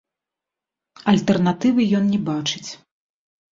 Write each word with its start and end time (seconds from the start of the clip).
Альтэрнатывы 1.13 1.81
ён 2.01 2.09
не 2.17 2.23
бачыць. 2.33 2.67